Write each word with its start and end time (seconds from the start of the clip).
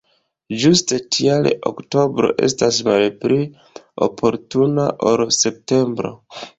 Ĝuste 0.61 0.97
tial 1.15 1.49
oktobro 1.73 2.31
estas 2.49 2.81
malpli 2.89 3.39
oportuna 4.11 4.91
ol 5.15 5.27
septembro. 5.43 6.19